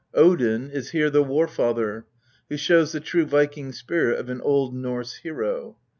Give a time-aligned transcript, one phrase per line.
[0.15, 2.07] Odin is here the War father,
[2.49, 5.77] who shows the true Viking spirit of an old Norse hero.